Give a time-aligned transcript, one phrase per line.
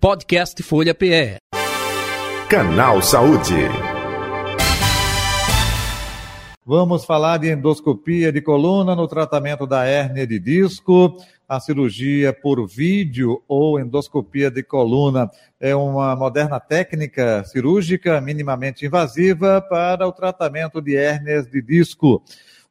[0.00, 1.36] Podcast Folha PE.
[2.48, 3.52] Canal Saúde.
[6.64, 11.18] Vamos falar de endoscopia de coluna no tratamento da hérnia de disco.
[11.46, 19.60] A cirurgia por vídeo ou endoscopia de coluna é uma moderna técnica cirúrgica minimamente invasiva
[19.60, 22.22] para o tratamento de hérnias de disco.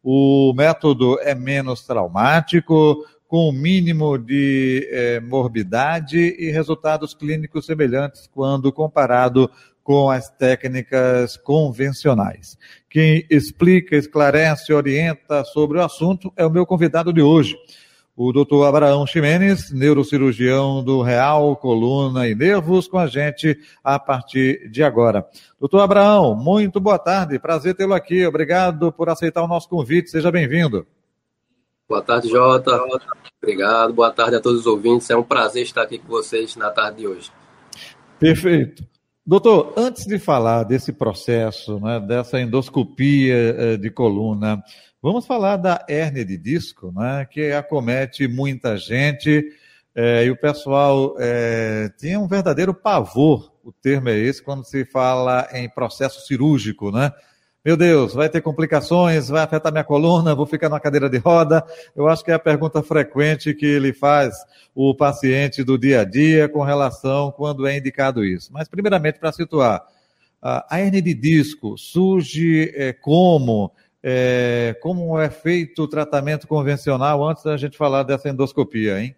[0.03, 8.27] O método é menos traumático, com o mínimo de eh, morbidade e resultados clínicos semelhantes
[8.33, 9.51] quando comparado
[9.83, 12.57] com as técnicas convencionais.
[12.89, 17.55] Quem explica, esclarece, orienta sobre o assunto é o meu convidado de hoje,
[18.17, 24.67] o doutor Abraão Ximenes, neurocirurgião do Real Coluna e Nervos, com a gente a partir
[24.71, 25.23] de agora.
[25.59, 30.31] Doutor Abraão, muito boa tarde, prazer tê-lo aqui, obrigado por aceitar o nosso convite, seja
[30.31, 30.87] bem-vindo.
[31.89, 32.79] Boa tarde, Jota.
[33.41, 36.69] Obrigado, boa tarde a todos os ouvintes, é um prazer estar aqui com vocês na
[36.69, 37.31] tarde de hoje.
[38.19, 38.87] Perfeito.
[39.25, 44.63] Doutor, antes de falar desse processo, né, dessa endoscopia eh, de coluna,
[45.01, 49.45] Vamos falar da hérnia de disco, né, que acomete muita gente
[49.95, 54.83] é, e o pessoal é, tem um verdadeiro pavor, o termo é esse, quando se
[54.83, 57.13] fala em processo cirúrgico, né?
[57.69, 61.63] Meu Deus, vai ter complicações, vai afetar minha coluna, vou ficar na cadeira de roda.
[61.95, 64.33] Eu acho que é a pergunta frequente que ele faz
[64.73, 68.51] o paciente do dia a dia com relação quando é indicado isso.
[68.51, 69.85] Mas, primeiramente, para situar,
[70.41, 73.71] a hernia de disco surge é, como?
[74.01, 79.15] é, como é feito o tratamento convencional antes da gente falar dessa endoscopia, hein?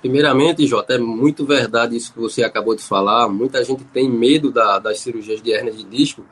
[0.00, 3.28] Primeiramente, Jota, é muito verdade isso que você acabou de falar.
[3.28, 6.24] Muita gente tem medo da, das cirurgias de hernia de disco,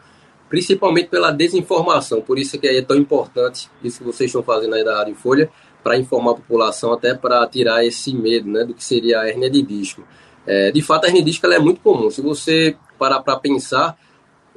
[0.48, 2.20] principalmente pela desinformação.
[2.20, 5.50] Por isso que é tão importante isso que vocês estão fazendo aí da Rádio Folha,
[5.82, 9.48] para informar a população, até para tirar esse medo né, do que seria a hernia
[9.48, 10.02] de disco.
[10.44, 12.10] É, de fato, a hernia de disco é muito comum.
[12.10, 13.96] Se você parar para pensar,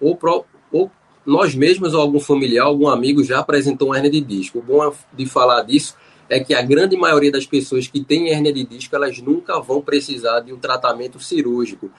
[0.02, 0.90] ou, pro, ou
[1.26, 4.58] nós mesmos ou algum familiar, algum amigo já apresentou uma hernia de disco.
[4.58, 5.95] O bom de falar disso
[6.28, 9.82] é que a grande maioria das pessoas que têm hernia de disco, elas nunca vão
[9.82, 11.92] precisar de um tratamento cirúrgico.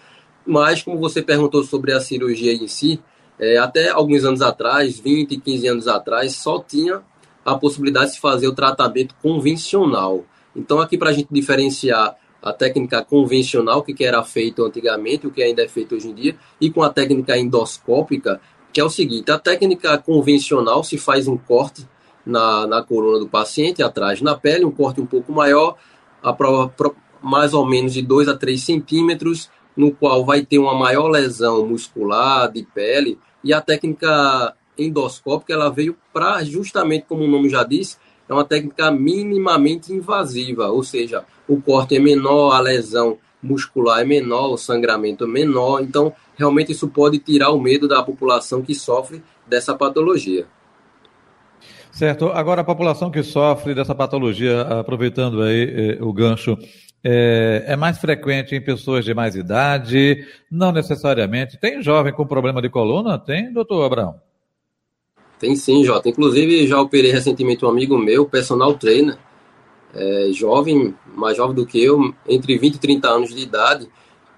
[0.46, 3.00] Mas, como você perguntou sobre a cirurgia em si,
[3.40, 7.00] é, até alguns anos atrás, 20, 15 anos atrás, só tinha
[7.42, 10.26] a possibilidade de se fazer o tratamento convencional.
[10.54, 15.42] Então, aqui para a gente diferenciar a técnica convencional, que era feito antigamente, o que
[15.42, 18.40] ainda é feito hoje em dia, e com a técnica endoscópica,
[18.72, 21.88] que é o seguinte: a técnica convencional se faz um corte
[22.24, 25.76] na, na coluna do paciente, atrás na pele, um corte um pouco maior,
[26.22, 26.72] a prova,
[27.22, 31.66] mais ou menos de 2 a 3 centímetros, no qual vai ter uma maior lesão
[31.66, 37.64] muscular, de pele, e a técnica endoscópica ela veio para, justamente como o nome já
[37.64, 44.00] diz, é uma técnica minimamente invasiva, ou seja, o corte é menor, a lesão muscular
[44.00, 48.62] é menor, o sangramento é menor, então realmente isso pode tirar o medo da população
[48.62, 50.46] que sofre dessa patologia.
[51.90, 52.26] Certo.
[52.28, 56.56] Agora, a população que sofre dessa patologia, aproveitando aí eh, o gancho,
[57.02, 60.26] é, é, mais frequente em pessoas de mais idade?
[60.50, 61.58] Não necessariamente.
[61.58, 63.18] Tem jovem com problema de coluna?
[63.18, 64.20] Tem, doutor Abraão?
[65.38, 66.08] Tem sim, Jota.
[66.08, 69.16] Inclusive, já operei recentemente um amigo meu, personal trainer,
[69.94, 73.88] é, jovem, mais jovem do que eu, entre 20 e 30 anos de idade,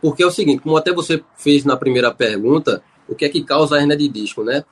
[0.01, 3.43] porque é o seguinte, como até você fez na primeira pergunta, o que é que
[3.43, 4.65] causa a hernia de disco, né?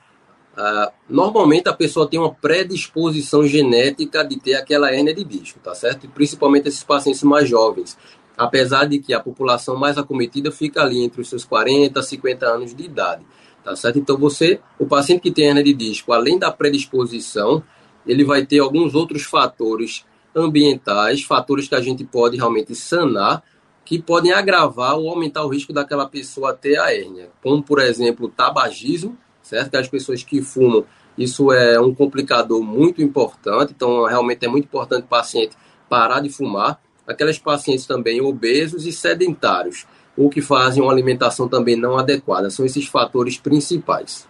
[0.63, 5.73] Ah, normalmente a pessoa tem uma predisposição genética de ter aquela hernia de disco, tá
[5.73, 6.03] certo?
[6.03, 7.97] E principalmente esses pacientes mais jovens,
[8.37, 12.75] apesar de que a população mais acometida fica ali entre os seus 40 50 anos
[12.75, 13.25] de idade,
[13.63, 13.97] tá certo?
[13.97, 17.63] Então você, o paciente que tem hernia de disco, além da predisposição,
[18.05, 20.05] ele vai ter alguns outros fatores
[20.35, 23.41] ambientais, fatores que a gente pode realmente sanar,
[23.83, 28.29] que podem agravar ou aumentar o risco daquela pessoa ter a hérnia, como por exemplo
[28.29, 29.71] tabagismo, certo?
[29.71, 30.85] Que as pessoas que fumam,
[31.17, 35.55] isso é um complicador muito importante, então realmente é muito importante o paciente
[35.89, 36.79] parar de fumar.
[37.07, 39.85] Aquelas pacientes também obesos e sedentários,
[40.15, 44.27] ou que fazem uma alimentação também não adequada, são esses fatores principais.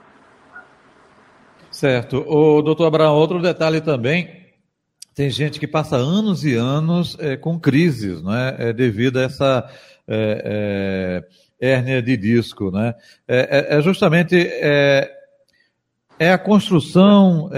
[1.70, 2.24] Certo.
[2.28, 4.42] O doutor Abraão, outro detalhe também
[5.14, 8.74] tem gente que passa anos e anos é, com crises, não é?
[8.74, 9.70] devido a essa
[10.08, 11.24] é
[11.62, 12.96] hérnia de disco, né?
[13.28, 15.12] É, é, é justamente é,
[16.18, 17.50] é, a construção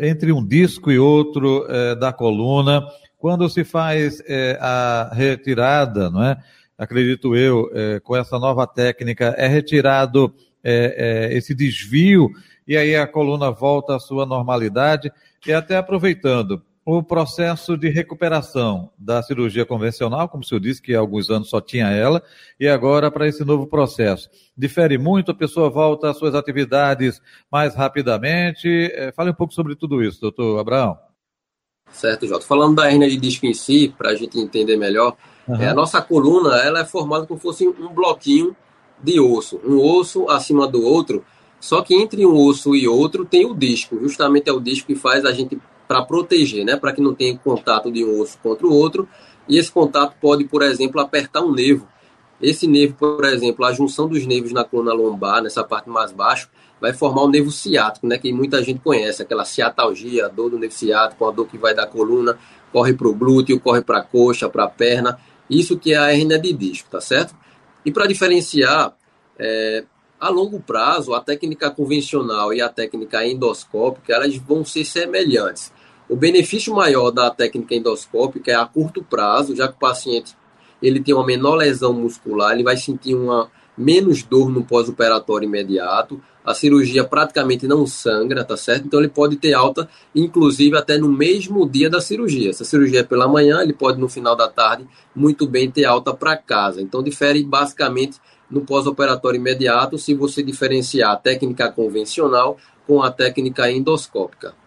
[0.00, 1.66] entre um disco e outro
[1.98, 2.82] da coluna
[3.18, 4.22] quando se faz
[4.58, 6.36] a retirada, não é?
[6.78, 7.70] Acredito eu,
[8.02, 10.34] com essa nova técnica, é retirado
[10.64, 12.30] esse desvio
[12.66, 15.12] e aí a coluna volta à sua normalidade.
[15.46, 16.62] E até aproveitando,
[16.98, 21.48] o processo de recuperação da cirurgia convencional, como o senhor disse, que há alguns anos
[21.48, 22.22] só tinha ela,
[22.58, 24.28] e agora para esse novo processo.
[24.56, 27.20] Difere muito, a pessoa volta às suas atividades
[27.50, 28.68] mais rapidamente.
[28.92, 30.98] É, fale um pouco sobre tudo isso, doutor Abraão.
[31.92, 32.44] Certo, Jota.
[32.44, 35.16] Falando da hernia de disco em si, para a gente entender melhor,
[35.46, 35.56] uhum.
[35.56, 38.56] é, a nossa coluna ela é formada como se fosse um bloquinho
[39.02, 41.24] de osso, um osso acima do outro,
[41.60, 44.94] só que entre um osso e outro tem o disco, justamente é o disco que
[44.94, 45.58] faz a gente
[45.90, 49.08] para proteger, né, para que não tenha contato de um osso contra o outro,
[49.48, 51.88] e esse contato pode, por exemplo, apertar um nervo.
[52.40, 56.48] Esse nervo, por exemplo, a junção dos nervos na coluna lombar, nessa parte mais baixa,
[56.80, 60.60] vai formar o nervo ciático, né, que muita gente conhece, aquela ciatalgia, a dor do
[60.60, 62.38] nervo ciático, a dor que vai da coluna,
[62.72, 65.18] corre para o glúteo, corre para a coxa, para a perna,
[65.50, 67.34] isso que é a hernia de disco, tá certo?
[67.84, 68.94] E para diferenciar,
[69.36, 69.82] é,
[70.20, 75.72] a longo prazo, a técnica convencional e a técnica endoscópica, elas vão ser semelhantes.
[76.10, 80.36] O benefício maior da técnica endoscópica é a curto prazo, já que o paciente
[80.82, 83.48] ele tem uma menor lesão muscular, ele vai sentir uma
[83.78, 88.86] menos dor no pós-operatório imediato, a cirurgia praticamente não sangra, tá certo?
[88.86, 92.52] Então ele pode ter alta, inclusive até no mesmo dia da cirurgia.
[92.52, 95.84] Se a cirurgia é pela manhã, ele pode no final da tarde muito bem ter
[95.84, 96.82] alta para casa.
[96.82, 98.18] Então difere basicamente
[98.50, 104.58] no pós-operatório imediato se você diferenciar a técnica convencional com a técnica endoscópica.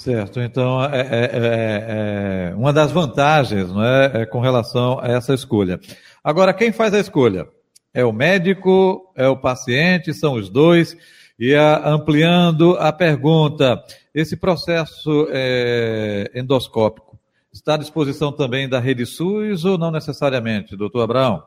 [0.00, 5.08] Certo, então é, é, é, é uma das vantagens não é, é com relação a
[5.08, 5.78] essa escolha.
[6.24, 7.46] Agora, quem faz a escolha?
[7.92, 10.96] É o médico, é o paciente, são os dois.
[11.38, 17.18] E a, ampliando a pergunta, esse processo é, endoscópico
[17.52, 21.42] está à disposição também da rede SUS ou não necessariamente, doutor Abraão?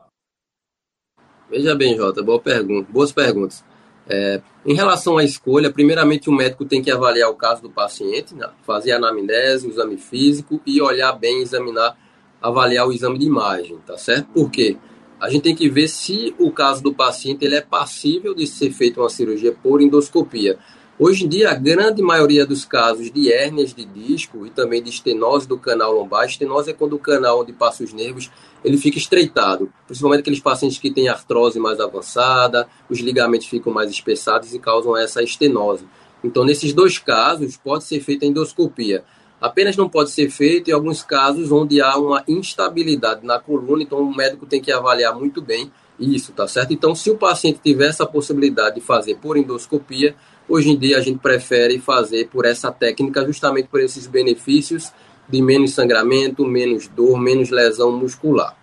[1.49, 3.65] Veja bem, Jota, boa pergunta, boas perguntas.
[4.09, 8.35] É, em relação à escolha, primeiramente o médico tem que avaliar o caso do paciente,
[8.35, 8.49] né?
[8.63, 11.97] fazer a anamnese, o exame físico e olhar bem, examinar,
[12.41, 14.27] avaliar o exame de imagem, tá certo?
[14.33, 14.77] Por quê?
[15.19, 18.71] A gente tem que ver se o caso do paciente ele é passível de ser
[18.71, 20.59] feita uma cirurgia por endoscopia.
[21.05, 24.89] Hoje em dia, a grande maioria dos casos de hérnias de disco e também de
[24.89, 28.31] estenose do canal lombar, estenose é quando o canal onde passa os nervos
[28.63, 33.91] ele fica estreitado, principalmente aqueles pacientes que têm artrose mais avançada, os ligamentos ficam mais
[33.91, 35.85] espessados e causam essa estenose.
[36.23, 39.03] Então, nesses dois casos, pode ser feita endoscopia.
[39.41, 43.99] Apenas não pode ser feito em alguns casos onde há uma instabilidade na coluna, então
[43.99, 45.69] o médico tem que avaliar muito bem
[45.99, 46.73] isso, tá certo?
[46.73, 50.15] Então, se o paciente tiver essa possibilidade de fazer por endoscopia,
[50.47, 54.91] hoje em dia a gente prefere fazer por essa técnica, justamente por esses benefícios
[55.27, 58.57] de menos sangramento, menos dor, menos lesão muscular.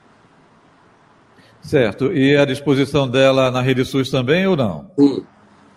[1.62, 2.12] Certo.
[2.12, 4.90] E a disposição dela na rede SUS também ou não?
[4.98, 5.24] Sim.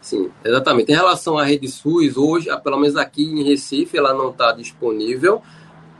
[0.03, 0.91] Sim, exatamente.
[0.91, 5.41] Em relação à rede SUS, hoje, pelo menos aqui em Recife, ela não está disponível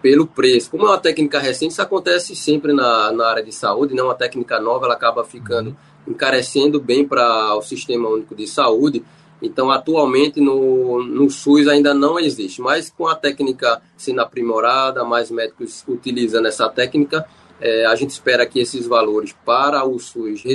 [0.01, 0.69] pelo preço.
[0.69, 4.07] Como é uma técnica recente, isso acontece sempre na, na área de saúde, não é
[4.07, 6.13] uma técnica nova, ela acaba ficando uhum.
[6.13, 9.05] encarecendo bem para o Sistema Único de Saúde.
[9.43, 15.29] Então, atualmente, no, no SUS ainda não existe, mas com a técnica sendo aprimorada, mais
[15.29, 17.25] médicos utilizando essa técnica,
[17.59, 20.45] é, a gente espera que esses valores para o SUS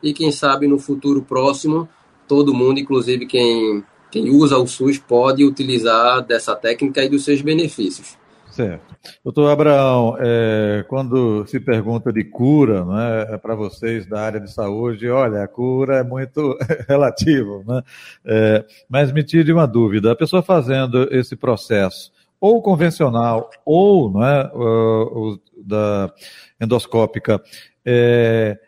[0.00, 1.88] e, quem sabe, no futuro próximo,
[2.28, 7.42] todo mundo, inclusive quem, quem usa o SUS, pode utilizar dessa técnica e dos seus
[7.42, 8.16] benefícios.
[8.60, 8.94] Certo.
[9.24, 14.52] Doutor Abraão, é, quando se pergunta de cura né, é para vocês da área de
[14.52, 17.82] saúde, olha, a cura é muito relativa, né?
[18.22, 24.50] É, mas me tire uma dúvida: a pessoa fazendo esse processo, ou convencional, ou né,
[24.52, 26.12] o, o da
[26.60, 27.40] endoscópica,
[27.82, 28.58] é,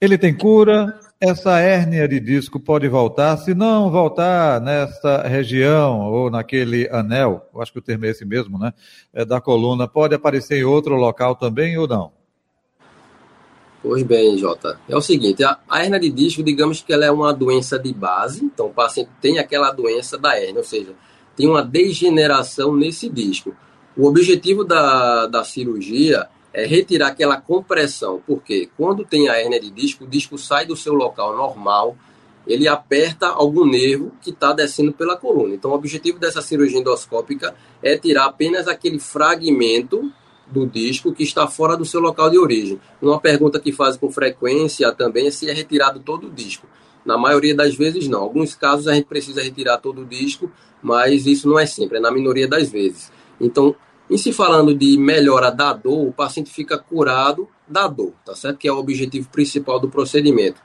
[0.00, 6.28] ele tem cura, essa hérnia de disco pode voltar, se não voltar nessa região ou
[6.28, 8.74] naquele anel, eu acho que o termo é esse mesmo, né?
[9.14, 12.10] É da coluna, pode aparecer em outro local também ou não?
[13.80, 14.80] Pois bem, Jota.
[14.88, 17.94] É o seguinte, a, a hernia de disco, digamos que ela é uma doença de
[17.94, 20.92] base, então o paciente tem aquela doença da hernia, ou seja,
[21.36, 23.54] tem uma degeneração nesse disco.
[23.96, 29.70] O objetivo da, da cirurgia é retirar aquela compressão, porque quando tem a hernia de
[29.70, 31.96] disco, o disco sai do seu local normal,
[32.46, 35.54] ele aperta algum nervo que está descendo pela coluna.
[35.54, 40.12] Então, o objetivo dessa cirurgia endoscópica é tirar apenas aquele fragmento
[40.46, 42.80] do disco que está fora do seu local de origem.
[43.00, 46.66] Uma pergunta que faz com frequência também é se é retirado todo o disco.
[47.04, 48.20] Na maioria das vezes, não.
[48.20, 50.50] Alguns casos a gente precisa retirar todo o disco,
[50.82, 53.10] mas isso não é sempre, é na minoria das vezes.
[53.40, 53.74] Então,
[54.10, 58.58] em se falando de melhora da dor, o paciente fica curado da dor, tá certo?
[58.58, 60.60] Que é o objetivo principal do procedimento.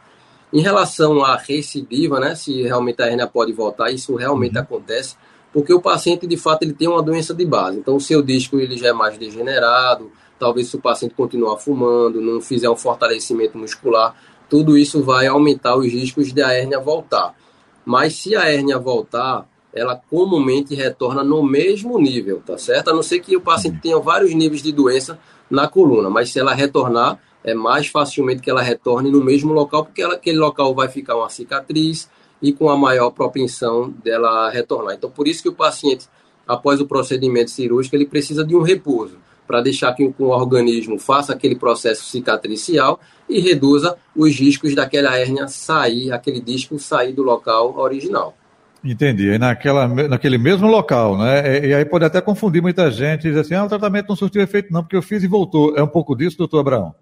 [0.51, 4.63] Em relação à recidiva, né, se realmente a hernia pode voltar, isso realmente uhum.
[4.63, 5.15] acontece.
[5.53, 7.79] porque o paciente, de fato, ele tem uma doença de base.
[7.79, 12.21] Então, o seu disco ele já é mais degenerado, talvez se o paciente continuar fumando,
[12.21, 14.15] não fizer um fortalecimento muscular,
[14.49, 17.35] tudo isso vai aumentar os riscos de a hérnia voltar.
[17.85, 22.89] Mas se a hérnia voltar, ela comumente retorna no mesmo nível, tá certo?
[22.89, 25.19] A não ser que o paciente tenha vários níveis de doença
[25.49, 29.85] na coluna, mas se ela retornar, é mais facilmente que ela retorne no mesmo local,
[29.85, 32.09] porque ela, aquele local vai ficar uma cicatriz
[32.41, 34.95] e com a maior propensão dela retornar.
[34.95, 36.07] Então, por isso que o paciente,
[36.45, 41.31] após o procedimento cirúrgico, ele precisa de um repouso para deixar que o organismo faça
[41.31, 47.77] aquele processo cicatricial e reduza os riscos daquela hérnia sair, aquele disco sair do local
[47.77, 48.35] original.
[48.83, 49.29] Entendi.
[49.29, 51.59] E naquela, naquele mesmo local, né?
[51.59, 54.15] E, e aí pode até confundir muita gente e dizer assim, ah, o tratamento não
[54.15, 55.75] surtiu efeito não, porque eu fiz e voltou.
[55.75, 56.95] É um pouco disso, doutor Abraão?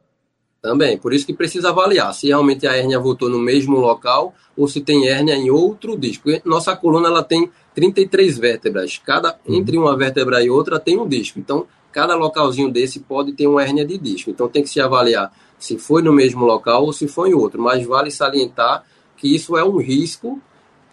[0.62, 4.68] Também, por isso que precisa avaliar se realmente a hérnia voltou no mesmo local ou
[4.68, 6.30] se tem hérnia em outro disco.
[6.44, 9.56] Nossa coluna ela tem 33 vértebras, cada uhum.
[9.56, 11.38] entre uma vértebra e outra tem um disco.
[11.38, 14.30] Então, cada localzinho desse pode ter uma hérnia de disco.
[14.30, 17.62] Então tem que se avaliar se foi no mesmo local ou se foi em outro.
[17.62, 18.84] Mas vale salientar
[19.16, 20.42] que isso é um risco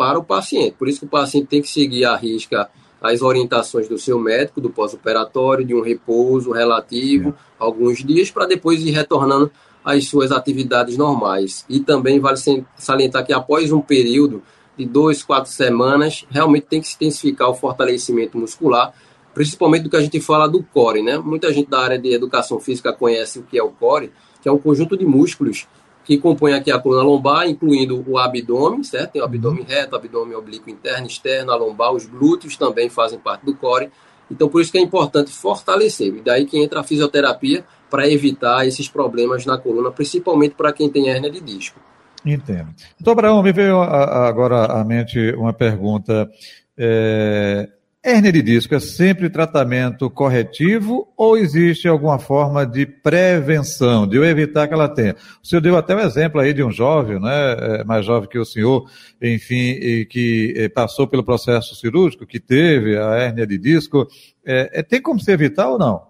[0.02, 0.74] para o paciente.
[0.76, 2.68] Por isso que o paciente tem que seguir a risca
[3.00, 7.32] as orientações do seu médico, do pós-operatório, de um repouso relativo, é.
[7.56, 9.50] alguns dias, para depois ir retornando
[9.84, 11.64] às suas atividades normais.
[11.68, 12.36] E também vale
[12.76, 14.42] salientar que após um período
[14.76, 18.92] de dois, quatro semanas, realmente tem que se intensificar o fortalecimento muscular,
[19.32, 21.16] principalmente do que a gente fala do core, né?
[21.16, 24.52] Muita gente da área de educação física conhece o que é o core, que é
[24.52, 25.66] um conjunto de músculos
[26.04, 29.12] que compõe aqui a coluna lombar, incluindo o abdômen, certo?
[29.12, 33.44] Tem o abdômen reto, abdômen oblíquo interno, externo, a lombar, os glúteos também fazem parte
[33.44, 33.90] do core.
[34.30, 36.14] Então, por isso que é importante fortalecer.
[36.14, 40.88] E daí que entra a fisioterapia para evitar esses problemas na coluna, principalmente para quem
[40.88, 41.78] tem hernia de disco.
[42.24, 42.68] Entendo.
[43.00, 46.30] Então, Abraão, me veio agora à mente uma pergunta.
[46.76, 47.68] É,
[48.04, 54.24] Hérnia de disco é sempre tratamento corretivo ou existe alguma forma de prevenção, de eu
[54.24, 55.14] evitar que ela tenha?
[55.40, 58.40] O senhor deu até um exemplo aí de um jovem, né, é, mais jovem que
[58.40, 58.90] o senhor,
[59.22, 64.08] enfim, que é, passou pelo processo cirúrgico, que teve a hérnia de disco.
[64.44, 66.02] É, é, tem como se evitar ou não?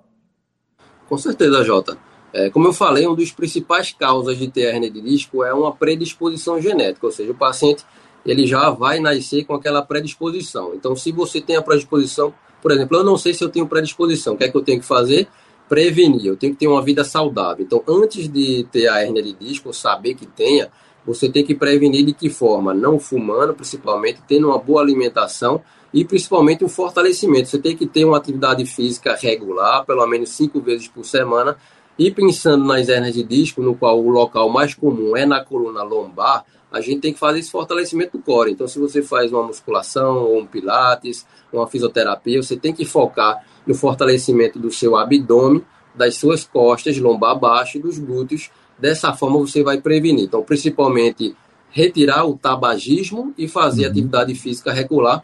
[1.11, 1.99] Com certeza, Jota.
[2.33, 5.77] É, como eu falei, uma das principais causas de ter hérnia de disco é uma
[5.77, 7.85] predisposição genética, ou seja, o paciente
[8.25, 10.73] ele já vai nascer com aquela predisposição.
[10.75, 14.35] Então, se você tem a predisposição, por exemplo, eu não sei se eu tenho predisposição,
[14.35, 15.27] o que é que eu tenho que fazer?
[15.69, 17.65] Prevenir, eu tenho que ter uma vida saudável.
[17.65, 20.71] Então, antes de ter a hernia de disco, saber que tenha,
[21.05, 22.73] você tem que prevenir de que forma?
[22.73, 25.61] Não fumando, principalmente, tendo uma boa alimentação
[25.93, 27.49] e principalmente um fortalecimento.
[27.49, 31.57] Você tem que ter uma atividade física regular, pelo menos cinco vezes por semana,
[31.99, 35.83] e pensando nas hernias de disco, no qual o local mais comum é na coluna
[35.83, 38.53] lombar, a gente tem que fazer esse fortalecimento do core.
[38.53, 43.45] Então, se você faz uma musculação, ou um pilates, uma fisioterapia, você tem que focar
[43.67, 45.63] no fortalecimento do seu abdômen,
[45.95, 48.51] das suas costas, lombar abaixo e dos glúteos.
[48.79, 50.25] Dessa forma, você vai prevenir.
[50.25, 51.37] Então, principalmente,
[51.71, 53.91] retirar o tabagismo e fazer uhum.
[53.91, 55.23] atividade física regular.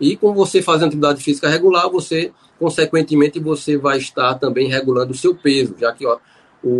[0.00, 5.16] E com você fazendo atividade física regular, você, consequentemente, você vai estar também regulando o
[5.16, 6.18] seu peso, já que ó,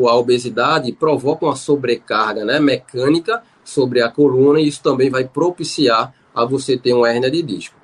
[0.08, 6.12] a obesidade provoca uma sobrecarga né, mecânica sobre a coluna e isso também vai propiciar
[6.34, 7.74] a você ter uma hernia de disco.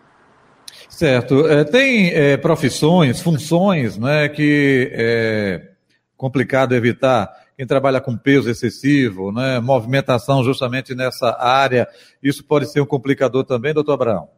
[0.89, 1.47] Certo.
[1.47, 5.71] É, tem é, profissões, funções, né, que é
[6.17, 7.31] complicado evitar.
[7.57, 11.89] Quem trabalha com peso excessivo, né, movimentação justamente nessa área,
[12.23, 14.29] isso pode ser um complicador também, doutor Abraão?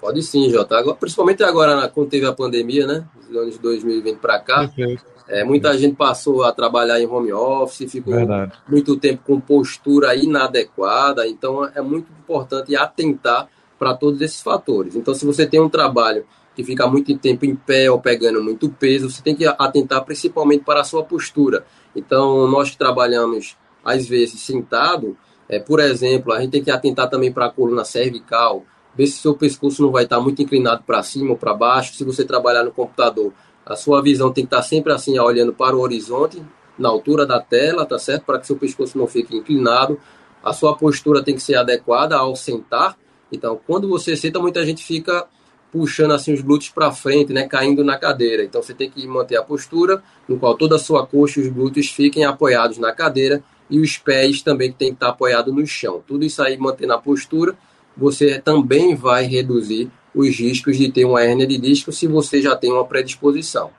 [0.00, 0.76] Pode sim, Jota.
[0.76, 5.13] Agora, principalmente agora, quando teve a pandemia, né, dos anos 2020 para cá, Perfeito.
[5.26, 8.52] É, muita gente passou a trabalhar em home office, ficou Verdade.
[8.68, 14.94] muito tempo com postura inadequada, então é muito importante atentar para todos esses fatores.
[14.94, 18.68] Então, se você tem um trabalho que fica muito tempo em pé ou pegando muito
[18.68, 21.64] peso, você tem que atentar principalmente para a sua postura.
[21.96, 25.16] Então, nós que trabalhamos às vezes sentado,
[25.48, 28.64] é, por exemplo, a gente tem que atentar também para a coluna cervical,
[28.96, 31.94] ver se o seu pescoço não vai estar muito inclinado para cima ou para baixo.
[31.94, 33.32] Se você trabalhar no computador,
[33.66, 36.42] a sua visão tem que estar sempre assim, olhando para o horizonte,
[36.78, 38.24] na altura da tela, tá certo?
[38.24, 39.98] Para que seu pescoço não fique inclinado.
[40.42, 42.96] A sua postura tem que ser adequada ao sentar.
[43.32, 45.26] Então, quando você senta, muita gente fica
[45.72, 48.44] puxando assim os glúteos para frente, né, caindo na cadeira.
[48.44, 51.48] Então, você tem que manter a postura no qual toda a sua coxa e os
[51.52, 56.02] glúteos fiquem apoiados na cadeira e os pés também tem que estar apoiados no chão.
[56.06, 57.56] Tudo isso aí mantendo a postura,
[57.96, 62.54] você também vai reduzir os riscos de ter uma hérnia de disco se você já
[62.54, 63.70] tem uma predisposição.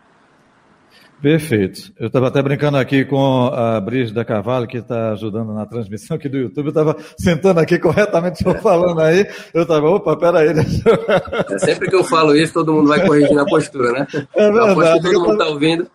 [1.21, 1.91] Perfeito.
[1.97, 6.27] Eu estava até brincando aqui com a Brígida Carvalho, que está ajudando na transmissão aqui
[6.27, 6.65] do YouTube.
[6.65, 9.25] Eu estava sentando aqui corretamente, estou falando aí.
[9.53, 10.49] Eu estava, opa, peraí.
[10.49, 14.07] É, sempre que eu falo isso, todo mundo vai corrigir na postura, né?
[14.35, 15.01] É verdade.
[15.01, 15.87] todo mundo está ouvindo,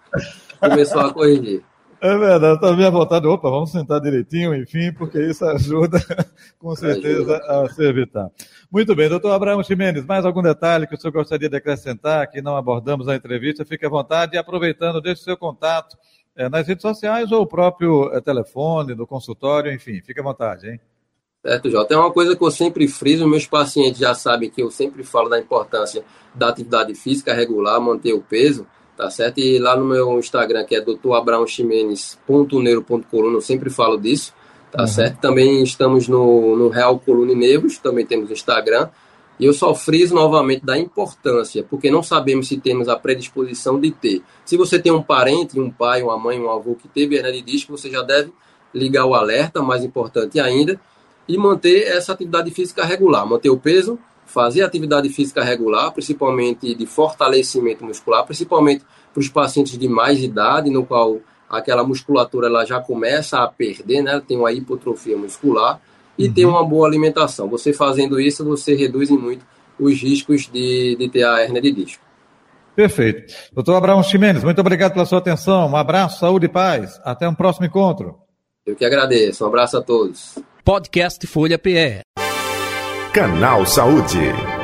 [0.61, 1.63] começou a corrigir.
[2.03, 3.27] É verdade, está bem à vontade.
[3.27, 5.99] Opa, vamos sentar direitinho, enfim, porque isso ajuda,
[6.59, 8.31] com certeza, a se evitar.
[8.73, 12.41] Muito bem, doutor Abraão Ximenes, mais algum detalhe que o senhor gostaria de acrescentar que
[12.41, 13.67] não abordamos na entrevista?
[13.67, 15.95] Fique à vontade e aproveitando, deixe o seu contato
[16.35, 20.71] é, nas redes sociais ou o próprio é, telefone, no consultório, enfim, fique à vontade,
[20.71, 20.81] hein?
[21.45, 21.95] Certo, Jota.
[21.95, 25.29] É uma coisa que eu sempre friso, meus pacientes já sabem que eu sempre falo
[25.29, 26.03] da importância
[26.35, 28.67] da atividade física regular, manter o peso,
[29.01, 29.39] tá certo?
[29.39, 34.33] E lá no meu Instagram, que é doutorabraãoximenes.neuro.coluna, eu sempre falo disso
[34.71, 34.89] tá uhum.
[34.89, 35.21] certo?
[35.21, 38.89] Também estamos no, no Real Coluna e Nervos, também temos Instagram.
[39.39, 43.91] E eu só friso novamente da importância, porque não sabemos se temos a predisposição de
[43.91, 44.23] ter.
[44.45, 47.41] Se você tem um parente, um pai, uma mãe, um avô que teve hernia de
[47.41, 48.31] disco, você já deve
[48.75, 50.79] ligar o alerta, mais importante ainda,
[51.27, 53.99] e manter essa atividade física regular, manter o peso,
[54.31, 60.71] fazer atividade física regular, principalmente de fortalecimento muscular, principalmente para os pacientes de mais idade,
[60.71, 61.19] no qual
[61.49, 64.23] aquela musculatura ela já começa a perder, né?
[64.27, 65.81] Tem uma hipotrofia muscular
[66.17, 66.33] e uhum.
[66.33, 67.49] tem uma boa alimentação.
[67.49, 69.45] Você fazendo isso, você reduz muito
[69.79, 72.03] os riscos de, de ter a hernia de disco.
[72.77, 73.35] Perfeito.
[73.53, 75.69] Doutor Abraão Ximenes, muito obrigado pela sua atenção.
[75.69, 77.01] Um abraço, saúde e paz.
[77.05, 78.17] Até um próximo encontro.
[78.65, 79.45] Eu que agradeço.
[79.45, 80.39] Um abraço a todos.
[80.65, 82.20] Podcast Folha PE.
[83.13, 84.60] Canal Saúde.